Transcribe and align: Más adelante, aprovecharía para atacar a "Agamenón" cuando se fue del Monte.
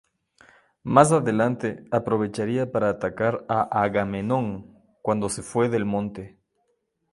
Más 0.81 1.11
adelante, 1.11 1.85
aprovecharía 1.91 2.71
para 2.71 2.89
atacar 2.89 3.45
a 3.47 3.61
"Agamenón" 3.83 4.79
cuando 5.03 5.29
se 5.29 5.43
fue 5.43 5.69
del 5.69 5.85
Monte. 5.85 6.39